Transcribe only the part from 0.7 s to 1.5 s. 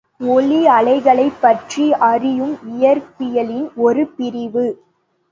அலைகளைப்